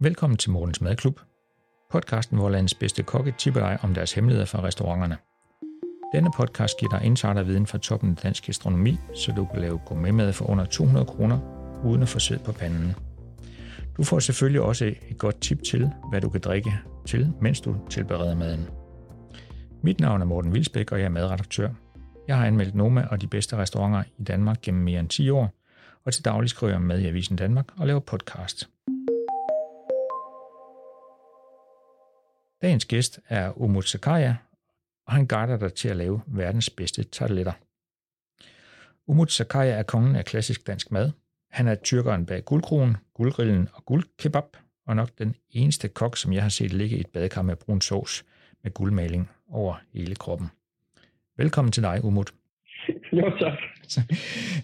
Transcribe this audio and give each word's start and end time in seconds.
Velkommen 0.00 0.36
til 0.36 0.50
Mortens 0.50 0.80
Madklub, 0.80 1.20
podcasten, 1.90 2.38
hvor 2.38 2.48
landets 2.48 2.74
bedste 2.74 3.02
kokke 3.02 3.34
tipper 3.38 3.60
dig 3.60 3.78
om 3.82 3.94
deres 3.94 4.12
hemmeligheder 4.12 4.46
fra 4.46 4.62
restauranterne. 4.62 5.16
Denne 6.14 6.30
podcast 6.36 6.78
giver 6.78 6.98
dig 6.98 7.06
insiderviden 7.06 7.66
fra 7.66 7.78
toppen 7.78 8.10
af 8.10 8.16
dansk 8.16 8.46
gastronomi, 8.46 8.98
så 9.14 9.32
du 9.32 9.44
kan 9.44 9.60
lave 9.60 9.80
gourmetmad 9.86 10.32
for 10.32 10.50
under 10.50 10.64
200 10.64 11.06
kroner, 11.06 11.38
uden 11.84 12.02
at 12.02 12.08
få 12.08 12.18
sved 12.18 12.38
på 12.38 12.52
panden. 12.52 12.94
Du 13.96 14.04
får 14.04 14.18
selvfølgelig 14.18 14.60
også 14.60 14.84
et 14.84 15.18
godt 15.18 15.40
tip 15.40 15.62
til, 15.62 15.90
hvad 16.10 16.20
du 16.20 16.28
kan 16.28 16.40
drikke 16.40 16.72
til, 17.06 17.32
mens 17.40 17.60
du 17.60 17.76
tilbereder 17.90 18.34
maden. 18.34 18.66
Mit 19.82 20.00
navn 20.00 20.20
er 20.20 20.26
Morten 20.26 20.54
Vilsbæk, 20.54 20.92
og 20.92 20.98
jeg 20.98 21.04
er 21.04 21.10
madredaktør. 21.10 21.68
Jeg 22.28 22.38
har 22.38 22.46
anmeldt 22.46 22.74
Noma 22.74 23.06
og 23.10 23.20
de 23.20 23.26
bedste 23.26 23.56
restauranter 23.56 24.04
i 24.18 24.22
Danmark 24.22 24.60
gennem 24.62 24.84
mere 24.84 25.00
end 25.00 25.08
10 25.08 25.30
år, 25.30 25.54
og 26.04 26.12
til 26.12 26.24
daglig 26.24 26.50
skriver 26.50 26.72
jeg 26.72 26.82
med 26.82 27.00
i 27.00 27.06
Avisen 27.06 27.36
Danmark 27.36 27.66
og 27.76 27.86
laver 27.86 28.00
podcast. 28.00 28.68
Dagens 32.62 32.84
gæst 32.84 33.20
er 33.28 33.60
Umut 33.60 33.88
Sakaya, 33.88 34.36
og 35.06 35.12
han 35.12 35.26
guider 35.26 35.56
dig 35.56 35.74
til 35.74 35.88
at 35.88 35.96
lave 35.96 36.20
verdens 36.26 36.70
bedste 36.70 37.04
tarteletter. 37.04 37.52
Umut 39.06 39.32
Sakaya 39.32 39.72
er 39.72 39.82
kongen 39.82 40.16
af 40.16 40.24
klassisk 40.24 40.66
dansk 40.66 40.90
mad. 40.90 41.10
Han 41.50 41.68
er 41.68 41.74
tyrkeren 41.74 42.26
bag 42.26 42.44
guldkronen, 42.44 42.96
guldgrillen 43.14 43.68
og 43.72 43.84
guldkebab, 43.84 44.56
og 44.86 44.96
nok 44.96 45.10
den 45.18 45.34
eneste 45.50 45.88
kok, 45.88 46.16
som 46.16 46.32
jeg 46.32 46.42
har 46.42 46.48
set 46.48 46.72
ligge 46.72 46.96
i 46.96 47.00
et 47.00 47.06
badekar 47.06 47.42
med 47.42 47.56
brun 47.56 47.80
sovs 47.80 48.24
med 48.62 48.74
guldmaling 48.74 49.30
over 49.48 49.76
hele 49.92 50.14
kroppen. 50.14 50.48
Velkommen 51.38 51.72
til 51.72 51.82
dig, 51.82 52.04
Umut. 52.04 52.30
Jo, 53.12 53.30
tak. 53.40 53.58
Så, 53.82 54.00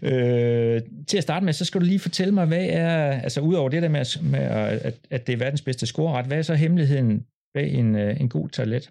øh, 0.03 0.81
til 1.07 1.17
at 1.17 1.23
starte 1.23 1.45
med, 1.45 1.53
så 1.53 1.65
skal 1.65 1.81
du 1.81 1.87
lige 1.87 2.01
fortælle 2.01 2.35
mig, 2.35 2.47
hvad 2.47 2.67
er, 2.71 3.21
altså 3.27 3.41
udover 3.41 3.69
det 3.69 3.83
der 3.83 3.89
med, 3.89 4.31
med 4.31 4.45
at, 4.87 4.95
at 5.11 5.27
det 5.27 5.33
er 5.33 5.45
verdens 5.45 5.63
bedste 5.63 5.87
scoreret, 5.87 6.27
hvad 6.27 6.39
er 6.39 6.43
så 6.43 6.55
hemmeligheden 6.55 7.27
bag 7.55 7.69
en, 7.81 7.97
øh, 7.97 8.21
en 8.21 8.29
god 8.29 8.49
toilet? 8.49 8.91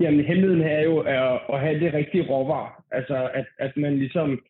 Jamen, 0.00 0.24
hemmeligheden 0.24 0.62
er 0.62 0.82
jo 0.82 0.98
at, 0.98 1.40
at 1.52 1.60
have 1.60 1.80
det 1.80 1.94
rigtige 1.94 2.26
råvarer. 2.30 2.84
Altså, 2.90 3.30
at, 3.34 3.46
at 3.58 3.76
man 3.76 3.98
ligesom... 3.98 4.40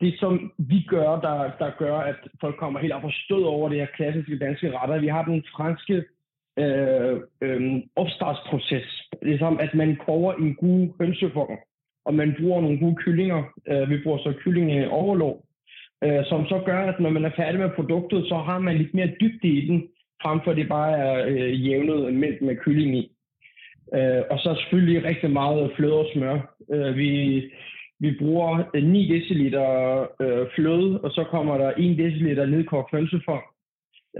Det, 0.00 0.14
som 0.18 0.52
vi 0.58 0.86
gør, 0.88 1.10
der, 1.20 1.50
der 1.58 1.70
gør, 1.78 1.96
at 1.96 2.16
folk 2.40 2.56
kommer 2.56 2.80
helt 2.80 2.92
op 2.92 3.04
og 3.04 3.12
stød 3.12 3.42
over 3.42 3.68
det 3.68 3.78
her 3.78 3.86
klassiske 3.96 4.38
danske 4.38 4.78
retter. 4.78 5.00
Vi 5.00 5.08
har 5.08 5.24
den 5.24 5.44
franske 5.56 6.04
øh, 6.58 7.20
øh, 7.40 7.82
opstartsproces. 7.96 9.07
Ligesom, 9.22 9.58
at 9.60 9.74
man 9.74 9.96
koger 10.06 10.32
en 10.32 10.54
god 10.54 10.88
hønsefong, 11.00 11.58
og 12.04 12.14
man 12.14 12.34
bruger 12.40 12.60
nogle 12.60 12.78
gode 12.78 12.96
kyllinger. 12.96 13.42
Øh, 13.68 13.90
vi 13.90 14.02
bruger 14.02 14.18
så 14.18 14.32
kylling 14.42 14.88
overlov, 14.88 15.44
øh, 16.04 16.24
som 16.24 16.46
så 16.46 16.62
gør, 16.66 16.78
at 16.78 17.00
når 17.00 17.10
man 17.10 17.24
er 17.24 17.30
færdig 17.36 17.60
med 17.60 17.70
produktet, 17.76 18.28
så 18.28 18.36
har 18.36 18.58
man 18.58 18.76
lidt 18.76 18.94
mere 18.94 19.14
dybde 19.20 19.48
i 19.48 19.66
den, 19.68 19.88
frem 20.22 20.40
for 20.44 20.52
det 20.52 20.68
bare 20.68 20.98
er 20.98 21.26
øh, 21.26 21.66
jævnet 21.66 22.14
mælk 22.14 22.42
med 22.42 22.56
kylling 22.56 22.96
i. 22.96 23.12
Øh, 23.94 24.22
og 24.30 24.38
så 24.38 24.54
selvfølgelig 24.54 25.04
rigtig 25.04 25.30
meget 25.30 25.72
fløde 25.76 25.98
og 25.98 26.06
smør. 26.12 26.54
Øh, 26.72 26.96
vi, 26.96 27.42
vi 28.00 28.16
bruger 28.18 28.70
øh, 28.74 28.82
9 28.82 29.08
dl 29.08 29.56
øh, 30.24 30.46
fløde, 30.54 31.00
og 31.00 31.10
så 31.10 31.24
kommer 31.24 31.58
der 31.58 31.72
1 31.76 31.98
dl 31.98 32.50
nedkogt 32.50 32.90
hønsefond, 32.90 33.44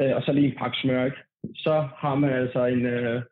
øh, 0.00 0.16
og 0.16 0.22
så 0.22 0.32
lige 0.32 0.46
en 0.46 0.58
pakke 0.58 0.78
smør. 0.82 1.04
Ikke? 1.04 1.16
Så 1.54 1.88
har 1.96 2.14
man 2.14 2.32
altså 2.32 2.64
en, 2.64 2.86
øh, 2.86 3.22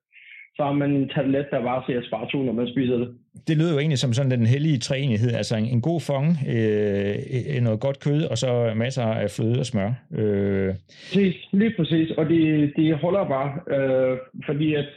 så 0.57 0.63
har 0.65 0.73
man 0.73 0.91
en 0.91 1.09
tablet, 1.09 1.47
der 1.51 1.63
bare 1.63 1.83
ser 1.87 2.03
sparto, 2.07 2.39
når 2.43 2.53
man 2.53 2.69
spiser 2.69 2.97
det. 2.97 3.09
Det 3.49 3.57
lyder 3.57 3.73
jo 3.73 3.79
egentlig 3.79 3.99
som 3.99 4.13
sådan 4.13 4.31
den 4.31 4.47
hellige 4.47 4.79
træenighed, 4.79 5.33
altså 5.33 5.57
en, 5.57 5.65
en 5.65 5.81
god 5.81 6.01
fong, 6.01 6.27
øh, 6.55 7.63
noget 7.63 7.81
godt 7.81 8.01
kød, 8.01 8.23
og 8.31 8.39
så 8.39 8.73
masser 8.77 9.03
af 9.03 9.31
fløde 9.31 9.59
og 9.59 9.67
smør. 9.67 9.91
Øh. 10.19 10.75
Præcis, 11.09 11.37
lige 11.53 11.75
præcis, 11.77 12.11
og 12.11 12.25
det, 12.29 12.73
det 12.77 12.97
holder 12.97 13.25
bare, 13.25 13.51
øh, 13.77 14.19
fordi 14.47 14.75
at 14.75 14.89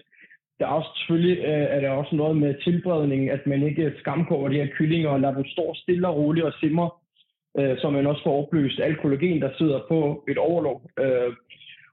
der 0.60 0.66
er 0.66 0.72
også 0.80 0.90
selvfølgelig 0.98 1.38
øh, 1.38 1.68
er 1.76 1.80
der 1.80 1.90
også 1.90 2.16
noget 2.16 2.38
med 2.38 2.56
tilberedning, 2.64 3.30
at 3.30 3.48
man 3.48 3.64
ikke 3.64 3.94
skamkoger 4.00 4.50
de 4.50 4.56
her 4.56 4.68
kyllinger 4.78 5.10
og 5.10 5.20
lader 5.20 5.34
dem 5.34 5.46
stå 5.46 5.74
stille 5.76 6.08
og 6.08 6.18
roligt 6.18 6.46
og 6.46 6.54
simre, 6.60 6.90
øh, 7.60 7.78
så 7.78 7.90
man 7.90 8.08
også 8.08 8.24
får 8.24 8.42
opløst 8.42 8.80
al 8.80 8.96
kollagen, 8.96 9.42
der 9.42 9.50
sidder 9.58 9.80
på 9.88 10.24
et 10.32 10.38
overlov. 10.38 10.82
Øh, 11.00 11.34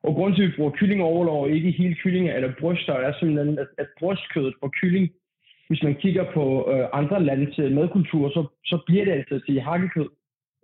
og 0.07 0.15
grunden 0.15 0.37
til, 0.37 0.43
at 0.43 0.49
vi 0.49 0.57
bruger 0.57 0.71
kyllingoverlov 0.79 1.43
og 1.43 1.51
ikke 1.51 1.71
hele 1.71 1.95
kyllinger 1.95 2.35
eller 2.35 2.53
bryster, 2.61 2.95
er 2.95 3.13
simpelthen, 3.19 3.59
at, 3.59 3.69
at 3.79 3.89
brystkødet 3.99 4.55
på 4.63 4.69
kylling, 4.81 5.11
hvis 5.69 5.83
man 5.83 5.95
kigger 5.95 6.25
på 6.35 6.45
øh, 6.73 6.87
andre 6.93 7.25
landes 7.25 7.59
øh, 7.59 7.73
madkultur, 7.73 8.29
så, 8.29 8.47
så 8.65 8.79
bliver 8.87 9.05
det 9.05 9.13
altså 9.13 9.41
til 9.47 9.61
hakkekød. 9.61 10.09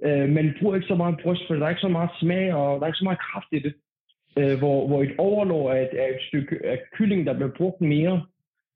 Øh, 0.04 0.28
man 0.28 0.54
bruger 0.58 0.75
ikke 0.75 0.86
så 0.86 0.94
meget 0.94 1.20
bryst, 1.22 1.42
for 1.47 1.54
der 1.54 1.66
er 1.66 1.69
ikke 1.69 1.88
så 1.88 1.88
meget 1.98 2.10
smag, 2.20 2.54
og 2.54 2.69
der 2.76 2.82
er 2.82 2.91
ikke 2.91 3.02
så 3.02 3.04
meget 3.04 3.26
kraft 3.31 3.50
i 3.52 3.58
det. 3.58 3.75
Øh, 4.38 4.58
hvor, 4.58 4.86
hvor 4.88 5.02
et 5.02 5.14
overlov 5.19 5.66
er 5.66 5.81
et, 5.86 5.92
er 6.02 6.06
et 6.06 6.22
stykke 6.28 6.66
af 6.66 6.78
kylling, 6.92 7.26
der 7.26 7.34
bliver 7.34 7.52
brugt 7.58 7.81
mere, 7.81 8.22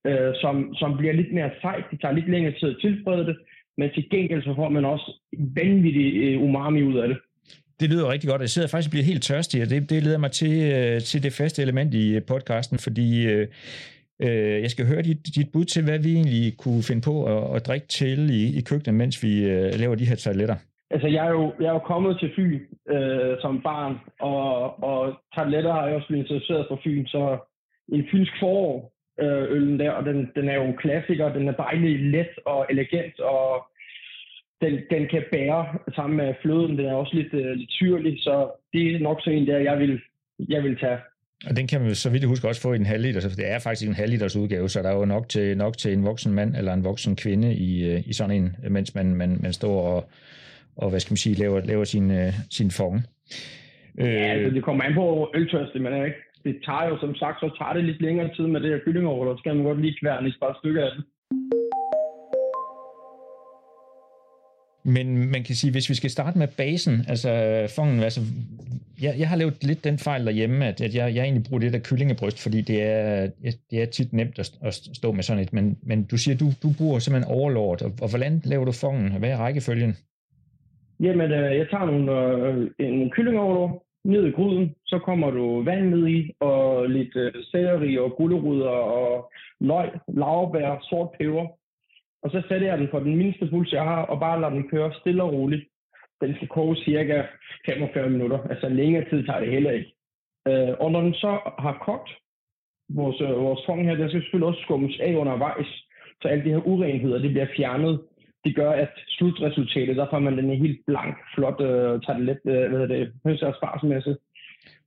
øh, 0.07 0.35
som, 0.35 0.75
som 0.75 0.97
bliver 0.99 1.13
lidt 1.13 1.33
mere 1.33 1.51
sejt. 1.61 1.85
Det 1.91 2.01
tager 2.01 2.15
lidt 2.15 2.29
længere 2.29 2.55
tid 2.61 2.69
at 2.69 2.81
tilberede 2.81 3.27
det, 3.27 3.37
men 3.79 3.91
til 3.95 4.11
gengæld 4.11 4.43
så 4.43 4.55
får 4.55 4.69
man 4.69 4.85
også 4.85 5.21
vanvittig 5.33 6.09
øh, 6.25 6.43
umami 6.43 6.83
ud 6.83 6.97
af 6.99 7.09
det. 7.09 7.19
Det 7.81 7.91
lyder 7.91 8.13
rigtig 8.13 8.31
godt. 8.31 8.41
Jeg 8.41 8.49
sidder 8.49 8.69
faktisk 8.69 8.89
og 8.89 8.95
bliver 8.95 9.11
helt 9.13 9.23
tørstig, 9.23 9.63
og 9.63 9.71
det, 9.71 9.91
det 9.91 10.03
leder 10.03 10.19
mig 10.19 10.31
til, 10.31 10.55
øh, 10.73 11.01
til 11.01 11.23
det 11.23 11.33
faste 11.33 11.63
element 11.63 11.95
i 11.95 12.17
øh, 12.17 12.23
podcasten, 12.33 12.79
fordi 12.79 13.27
øh, 13.27 13.47
øh, 14.23 14.63
jeg 14.65 14.71
skal 14.71 14.87
høre 14.87 15.03
dit, 15.03 15.21
dit 15.37 15.49
bud 15.53 15.65
til, 15.65 15.85
hvad 15.85 15.99
vi 15.99 16.13
egentlig 16.15 16.57
kunne 16.57 16.83
finde 16.89 17.03
på 17.11 17.15
at, 17.35 17.57
at 17.57 17.67
drikke 17.67 17.87
til 17.87 18.21
i, 18.41 18.59
i 18.59 18.61
køkkenet, 18.61 18.95
mens 18.95 19.23
vi 19.25 19.33
øh, 19.45 19.73
laver 19.81 19.95
de 19.95 20.09
her 20.11 20.17
toiletter. 20.17 20.57
Altså, 20.91 21.09
jeg 21.09 21.27
er 21.27 21.31
jo, 21.31 21.53
jeg 21.61 21.67
er 21.67 21.73
jo 21.73 21.89
kommet 21.93 22.19
til 22.21 22.31
Fyn 22.37 22.61
øh, 22.95 23.37
som 23.41 23.63
barn, 23.63 23.95
og, 24.21 24.83
og 24.85 25.15
toiletter 25.35 25.73
har 25.73 25.87
jeg 25.87 25.95
også 25.95 26.09
blevet 26.09 26.23
interesseret 26.25 26.67
for 26.69 26.81
Fyn, 26.85 27.07
så 27.07 27.39
en 27.93 28.05
fynsk 28.11 28.33
forår, 28.41 28.93
øh, 29.23 29.45
øllen 29.55 29.79
der, 29.81 29.91
og 29.91 30.05
den, 30.05 30.31
den 30.37 30.49
er 30.49 30.55
jo 30.55 30.73
klassiker, 30.79 31.33
den 31.33 31.49
er 31.49 31.53
dejlig 31.53 32.01
let 32.01 32.33
og 32.47 32.67
elegant, 32.71 33.21
og 33.21 33.67
den, 34.61 34.73
den 34.91 35.09
kan 35.13 35.23
bære 35.33 35.67
sammen 35.95 36.17
med 36.17 36.35
fløden. 36.43 36.79
Den 36.79 36.87
er 36.87 36.95
også 36.95 37.15
lidt, 37.15 37.35
uh, 37.35 37.51
lidt 37.61 37.73
syrlig, 37.73 38.15
så 38.21 38.51
det 38.73 38.95
er 38.95 38.99
nok 38.99 39.21
så 39.21 39.31
en 39.31 39.47
der, 39.47 39.59
jeg 39.59 39.79
vil, 39.79 40.01
jeg 40.49 40.63
vil 40.63 40.79
tage. 40.79 40.99
Og 41.49 41.57
den 41.57 41.67
kan 41.67 41.81
man 41.81 41.95
så 41.95 42.11
vidt 42.11 42.23
jeg 42.23 42.29
husker 42.29 42.49
også 42.49 42.63
få 42.63 42.73
i 42.73 42.77
en 42.77 42.87
halv 42.87 43.03
liter, 43.03 43.21
så 43.21 43.29
det 43.29 43.51
er 43.51 43.59
faktisk 43.59 43.89
en 43.89 43.95
halv 43.95 44.11
liters 44.11 44.37
udgave, 44.37 44.69
så 44.69 44.83
der 44.83 44.89
er 44.89 44.97
jo 44.97 45.05
nok 45.05 45.29
til, 45.29 45.57
nok 45.57 45.77
til 45.77 45.93
en 45.93 46.05
voksen 46.05 46.35
mand 46.35 46.57
eller 46.57 46.73
en 46.73 46.85
voksen 46.85 47.17
kvinde 47.17 47.55
i, 47.55 47.91
øh, 47.91 48.09
i 48.09 48.13
sådan 48.13 48.37
en, 48.37 48.57
mens 48.71 48.95
man, 48.95 49.15
man, 49.15 49.39
man 49.43 49.53
står 49.53 49.89
og, 49.89 50.09
og 50.77 50.91
hvad 50.91 51.01
skal 51.01 51.13
man 51.13 51.17
sige, 51.17 51.35
laver, 51.35 51.61
laver 51.61 51.85
sin, 51.85 52.11
uh, 52.11 52.33
sin 52.51 52.71
fong. 52.71 53.01
Ja, 53.99 54.05
øh, 54.05 54.31
altså 54.31 54.55
det 54.55 54.65
kommer 54.65 54.85
an 54.85 54.95
på 54.95 55.31
øltørste, 55.35 55.79
men 55.79 56.05
ikke. 56.05 56.17
Det 56.45 56.57
tager 56.65 56.89
jo 56.89 56.99
som 57.01 57.15
sagt, 57.15 57.41
så 57.41 57.51
tager 57.59 57.73
det 57.73 57.85
lidt 57.85 58.03
længere 58.03 58.35
tid 58.37 58.47
med 58.47 58.61
det 58.61 58.71
her 58.71 58.79
kyllingover, 58.85 59.35
så 59.35 59.39
skal 59.39 59.57
man 59.57 59.65
godt 59.65 59.81
lige 59.81 59.99
kværne 60.01 60.29
et 60.29 60.37
par 60.43 60.59
stykker 60.61 60.85
af 60.85 60.91
det. 60.97 61.05
Men 64.95 65.31
man 65.31 65.43
kan 65.43 65.55
sige, 65.55 65.73
hvis 65.73 65.91
vi 65.91 65.95
skal 65.95 66.11
starte 66.11 66.39
med 66.39 66.49
basen, 66.57 66.95
altså 67.09 67.31
fongen, 67.77 68.01
altså, 68.01 68.21
jeg, 69.03 69.15
jeg 69.19 69.29
har 69.29 69.37
lavet 69.37 69.65
lidt 69.65 69.85
den 69.85 69.99
fejl 69.99 70.27
derhjemme, 70.27 70.67
at, 70.67 70.81
at 70.81 70.95
jeg, 70.95 71.15
jeg 71.15 71.23
egentlig 71.23 71.45
bruger 71.49 71.61
det 71.61 71.73
der 71.73 71.79
kyllingebryst, 71.79 72.43
fordi 72.43 72.61
det 72.61 72.83
er, 72.83 73.31
det 73.71 73.83
er 73.83 73.87
tit 73.87 74.13
nemt 74.13 74.39
at, 74.39 74.51
at 74.63 74.75
stå 74.75 75.13
med 75.13 75.23
sådan 75.23 75.43
et, 75.43 75.53
men, 75.53 75.79
men 75.83 76.05
du 76.05 76.17
siger, 76.19 76.37
du, 76.37 76.47
du 76.63 76.69
bruger 76.79 76.99
simpelthen 76.99 77.35
overlord, 77.37 77.83
og, 77.83 77.93
og 78.03 78.09
hvordan 78.11 78.41
laver 78.45 78.65
du 78.65 78.73
fongen? 78.73 79.19
Hvad 79.19 79.31
er 79.31 79.37
rækkefølgen? 79.37 79.97
Jamen, 81.01 81.31
øh, 81.33 81.57
jeg 81.59 81.67
tager 81.71 81.87
nogle, 81.87 82.13
øh, 82.49 82.71
en 82.79 83.11
kyllingoverlord 83.11 83.83
ned 84.05 84.27
i 84.27 84.31
gryden, 84.31 84.75
så 84.87 84.99
kommer 84.99 85.31
du 85.31 85.63
vand 85.63 85.89
ned 85.89 86.09
i, 86.09 86.31
og 86.41 86.89
lidt 86.89 87.17
øh, 87.17 87.33
selleri 87.51 87.99
og 87.99 88.15
gulerødder 88.17 88.77
og 89.01 89.33
løg, 89.61 89.91
lavbær, 90.09 90.79
sort 90.91 91.09
peber, 91.19 91.47
og 92.23 92.31
så 92.31 92.43
sætter 92.49 92.67
jeg 92.67 92.79
den 92.79 92.89
på 92.91 92.99
den 93.01 93.17
mindste 93.17 93.49
puls, 93.51 93.73
jeg 93.73 93.83
har, 93.83 94.03
og 94.03 94.21
bare 94.21 94.41
lader 94.41 94.53
den 94.53 94.69
køre 94.69 94.93
stille 95.01 95.23
og 95.23 95.33
roligt. 95.33 95.65
Den 96.21 96.35
skal 96.35 96.49
koge 96.49 96.77
cirka 96.77 97.23
45 97.67 98.11
minutter. 98.11 98.39
Altså 98.51 98.69
længere 98.69 99.05
tid 99.11 99.27
tager 99.27 99.41
det 99.41 99.51
heller 99.51 99.71
ikke. 99.71 99.93
Øh, 100.49 100.75
og 100.81 100.93
når 100.93 101.01
den 101.01 101.15
så 101.15 101.39
har 101.59 101.83
kogt, 101.85 102.11
vores, 102.89 103.21
øh, 103.21 103.43
vores 103.47 103.61
tong 103.67 103.85
her, 103.85 103.95
den 103.95 104.09
skal 104.09 104.23
selvfølgelig 104.23 104.49
også 104.49 104.63
skummes 104.63 105.01
af 105.01 105.15
undervejs, 105.15 105.67
så 106.23 106.29
alle 106.29 106.45
de 106.45 106.51
her 106.51 106.67
urenheder, 106.67 107.19
det 107.19 107.31
bliver 107.31 107.47
fjernet. 107.57 108.01
Det 108.45 108.57
gør, 108.57 108.71
at 108.71 108.93
slutresultatet, 109.09 109.97
der 109.97 110.07
får 110.11 110.19
man 110.19 110.39
den 110.39 110.51
helt 110.51 110.81
blank, 110.87 111.17
flot, 111.35 111.61
øh, 111.61 112.01
tager 112.03 112.19
det 112.19 112.27
lidt, 112.27 112.43
øh, 112.45 112.71
hvad 112.71 112.79
hedder 112.81 112.95
det, 112.97 113.13
høns 113.27 113.43
og 113.43 113.55
sparsmæssigt. 113.55 114.19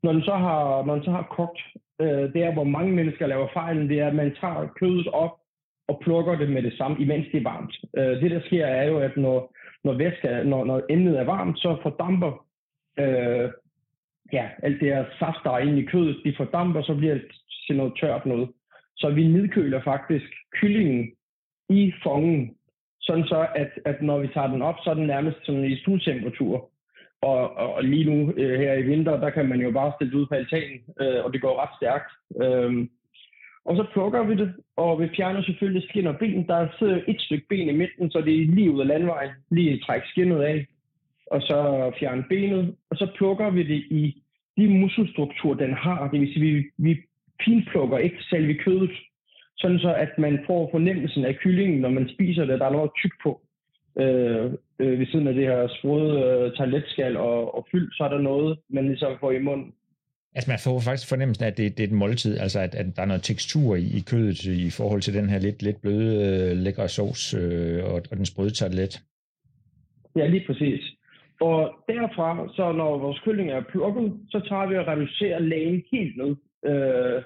Når 0.03 0.12
den 0.12 0.21
så 0.21 0.36
har, 0.36 0.86
når 0.86 0.94
den 0.95 1.03
så 1.03 1.12
har 1.12 1.36
kogt, 1.38 1.59
øh, 2.01 2.33
det 2.33 2.44
er, 2.44 2.53
hvor 2.53 2.63
mange 2.63 2.92
mennesker 2.92 3.27
laver 3.27 3.48
fejlen, 3.53 3.89
det 3.89 4.00
er, 4.00 4.07
at 4.07 4.15
man 4.15 4.36
tager 4.42 4.68
kødet 4.80 5.07
op, 5.07 5.33
og 5.89 6.00
plukker 6.03 6.36
det 6.36 6.50
med 6.50 6.63
det 6.63 6.77
samme, 6.77 6.97
imens 7.00 7.27
det 7.31 7.39
er 7.39 7.50
varmt. 7.53 7.75
Øh, 7.97 8.21
det, 8.21 8.31
der 8.31 8.41
sker, 8.45 8.65
er 8.65 8.86
jo, 8.88 8.97
at 9.00 9.18
når, 9.18 9.56
når, 9.83 9.94
væske, 9.94 10.44
når, 10.45 10.65
når 10.65 10.81
emnet 10.89 11.19
er 11.19 11.24
varmt, 11.24 11.59
så 11.59 11.77
fordamper 11.83 12.45
øh, 13.00 13.50
ja, 14.33 14.50
alt 14.63 14.80
det 14.80 14.88
her 14.88 15.06
saft, 15.19 15.38
der 15.44 15.51
er 15.51 15.59
inde 15.59 15.81
i 15.81 15.86
kødet, 15.86 16.21
de 16.25 16.33
fordamper, 16.38 16.81
så 16.81 16.95
bliver 16.95 17.13
det 17.13 17.25
til 17.68 17.77
noget 17.77 17.94
tørt 18.00 18.25
noget. 18.25 18.50
Så 18.97 19.09
vi 19.09 19.27
nedkøler 19.27 19.81
faktisk 19.83 20.30
kyllingen 20.62 21.12
i 21.69 21.94
fongen, 22.03 22.56
sådan 23.01 23.24
så, 23.24 23.47
at, 23.56 23.71
at 23.86 24.01
når 24.01 24.19
vi 24.19 24.27
tager 24.27 24.47
den 24.47 24.62
op, 24.62 24.75
så 24.83 24.89
er 24.89 24.94
den 24.94 25.07
nærmest 25.07 25.38
sådan 25.45 25.65
i 25.65 25.81
stuetemperatur. 25.81 26.69
Og, 27.21 27.57
og 27.57 27.83
lige 27.83 28.06
nu 28.06 28.33
øh, 28.38 28.59
her 28.59 28.74
i 28.74 28.81
vinter, 28.81 29.19
der 29.19 29.30
kan 29.30 29.50
man 29.50 29.62
jo 29.62 29.71
bare 29.71 29.94
stille 29.95 30.12
det 30.13 30.19
ud 30.19 30.27
på 30.27 30.36
altanen, 30.36 30.80
øh, 31.01 31.25
og 31.25 31.33
det 31.33 31.41
går 31.41 31.62
ret 31.62 31.75
stærkt. 31.80 32.12
Øh, 32.44 32.88
og 33.69 33.75
så 33.75 33.86
plukker 33.94 34.24
vi 34.24 34.36
det, 34.36 34.54
og 34.77 35.01
vi 35.01 35.10
fjerner 35.16 35.42
selvfølgelig 35.44 35.89
skin 35.89 36.07
og 36.07 36.18
ben. 36.18 36.48
Der 36.48 36.68
sidder 36.80 37.01
et 37.07 37.21
stykke 37.21 37.45
ben 37.50 37.69
i 37.69 37.77
midten, 37.81 38.12
så 38.12 38.21
det 38.21 38.33
er 38.33 38.45
lige 38.56 38.71
ud 38.71 38.81
af 38.81 38.88
landvejen. 38.88 39.31
Lige 39.51 39.80
trække 39.80 40.07
skinnet 40.07 40.42
af, 40.42 40.68
og 41.31 41.42
så 41.42 41.92
fjerne 42.00 42.24
benet. 42.30 42.75
Og 42.89 42.98
så 42.98 43.07
plukker 43.18 43.50
vi 43.50 43.63
det 43.63 43.83
i 43.89 44.24
de 44.57 44.68
muskelstrukturer, 44.68 45.57
den 45.57 45.74
har. 45.74 46.10
Det 46.12 46.21
vil 46.21 46.33
sige, 46.33 46.45
vi, 46.45 46.63
vi 46.77 47.01
pinplukker 47.39 47.98
ikke 47.98 48.24
selve 48.30 48.54
kødet, 48.54 48.92
sådan 49.57 49.80
så 49.80 49.94
at 49.94 50.18
man 50.18 50.44
får 50.48 50.69
fornemmelsen 50.72 51.25
af 51.25 51.36
kyllingen, 51.36 51.81
når 51.81 51.89
man 51.89 52.10
spiser 52.10 52.45
det. 52.45 52.60
Der 52.60 52.65
er 52.65 52.77
noget 52.77 52.92
tyk 53.01 53.13
på. 53.24 53.42
Øh, 54.00 54.45
øh, 54.80 55.00
ved 55.00 55.07
siden 55.07 55.27
af 55.27 55.33
det 55.33 55.48
her 55.48 55.68
sprøde 55.68 56.22
øh, 56.22 56.51
toiletskal 56.51 57.18
og, 57.18 57.56
og 57.56 57.68
fyld, 57.72 57.92
så 57.92 58.04
er 58.04 58.10
der 58.10 58.22
noget, 58.22 58.57
man 58.69 58.86
ligesom 58.88 59.18
får 59.19 59.31
i 59.31 59.39
munden. 59.39 59.74
Altså 60.35 60.51
man 60.51 60.59
får 60.65 60.79
faktisk 60.79 61.09
fornemmelsen 61.09 61.43
af, 61.45 61.47
at 61.47 61.57
det, 61.57 61.77
det 61.77 61.83
er 61.83 61.87
et 61.87 62.01
måltid, 62.03 62.37
altså 62.39 62.59
at, 62.59 62.75
at 62.75 62.85
der 62.95 63.01
er 63.01 63.05
noget 63.05 63.23
tekstur 63.23 63.75
i, 63.75 63.85
i 63.99 64.01
kødet 64.11 64.45
i 64.45 64.69
forhold 64.69 65.01
til 65.01 65.13
den 65.13 65.29
her 65.29 65.39
lidt, 65.39 65.61
lidt 65.61 65.81
bløde, 65.81 66.13
øh, 66.27 66.57
lækre 66.57 66.89
sovs 66.89 67.33
øh, 67.33 67.83
og, 67.83 68.01
og 68.11 68.17
den 68.17 68.25
sprøde 68.25 68.49
tartelet. 68.49 69.01
Ja, 70.15 70.27
lige 70.27 70.45
præcis. 70.47 70.81
Og 71.41 71.59
derfra, 71.87 72.47
så 72.55 72.71
når 72.71 72.97
vores 72.97 73.19
kylling 73.19 73.51
er 73.51 73.61
plukket, 73.71 74.13
så 74.29 74.39
tager 74.49 74.67
vi 74.67 74.77
og 74.77 74.87
reducerer 74.87 75.39
lagen 75.39 75.83
helt 75.91 76.17
ned. 76.17 76.35
Øh, 76.65 77.23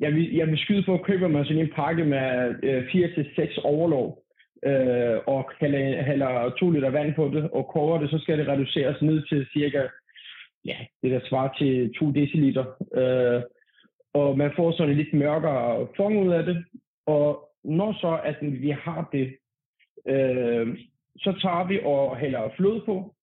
jeg, 0.00 0.14
vil, 0.14 0.34
jeg 0.34 0.46
vil 0.46 0.58
skyde 0.58 0.82
på 0.82 0.94
at 0.94 1.02
købe 1.02 1.28
mig 1.28 1.46
sådan 1.46 1.62
en 1.62 1.72
pakke 1.76 2.04
med 2.04 2.54
øh, 2.62 2.82
4-6 2.84 3.60
overlov, 3.64 4.22
øh, 4.66 5.18
og 5.26 5.50
hælder, 5.60 6.02
hælder 6.02 6.54
2 6.58 6.70
liter 6.70 6.90
vand 6.90 7.14
på 7.14 7.30
det, 7.34 7.50
og 7.50 7.66
koger 7.66 7.98
det, 7.98 8.10
så 8.10 8.18
skal 8.18 8.38
det 8.38 8.48
reduceres 8.48 9.02
ned 9.02 9.22
til 9.28 9.46
cirka 9.52 9.82
ja, 10.64 10.76
det 11.02 11.10
der 11.10 11.20
svarer 11.28 11.52
til 11.58 11.94
2 11.98 12.10
deciliter. 12.10 12.64
Øh, 12.94 13.42
og 14.14 14.38
man 14.38 14.50
får 14.56 14.72
sådan 14.72 14.90
en 14.90 14.96
lidt 14.96 15.14
mørkere 15.14 15.86
form 15.96 16.16
ud 16.16 16.32
af 16.32 16.44
det. 16.44 16.64
Og 17.06 17.48
når 17.64 17.92
så 17.92 18.20
at 18.24 18.36
vi 18.40 18.70
har 18.70 19.08
det, 19.12 19.26
øh, 20.08 20.78
så 21.16 21.38
tager 21.42 21.66
vi 21.68 21.80
og 21.84 22.16
hælder 22.16 22.48
fløde 22.56 22.82
på. 22.86 23.14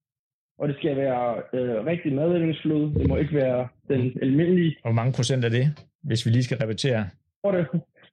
Og 0.57 0.67
det 0.67 0.77
skal 0.77 0.95
være 0.97 1.41
øh, 1.53 1.85
rigtig 1.85 2.13
madlavningsfløde. 2.13 2.93
Det 2.99 3.07
må 3.07 3.15
ikke 3.17 3.35
være 3.35 3.67
den 3.87 4.19
almindelige. 4.21 4.75
Hvor 4.81 4.91
mange 4.91 5.13
procent 5.13 5.45
er 5.45 5.49
det, 5.49 5.65
hvis 6.03 6.25
vi 6.25 6.31
lige 6.31 6.43
skal 6.43 6.57
repetere? 6.57 7.05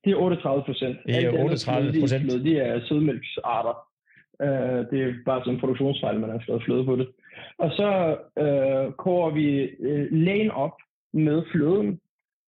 Det 0.05 0.13
er 0.13 0.17
38 0.17 0.63
procent. 0.65 0.97
Det 1.07 1.25
er 1.25 1.45
38 1.45 2.01
procent? 2.01 2.45
Det 2.45 2.57
er 2.67 2.81
sødmælksarter. 2.89 3.75
Uh, 4.45 4.81
det 4.91 4.99
er 5.05 5.13
bare 5.27 5.41
sådan 5.41 5.55
en 5.55 5.61
produktionsfejl, 5.61 6.21
man 6.21 6.31
har 6.31 6.41
skrevet 6.41 6.63
fløde 6.65 6.85
på 6.85 6.97
det. 6.97 7.09
Og 7.59 7.71
så 7.71 8.19
uh, 8.45 8.95
koger 8.95 9.31
vi 9.31 9.71
uh, 9.79 10.07
lægen 10.11 10.51
op 10.51 10.77
med 11.13 11.43
fløden, 11.53 12.01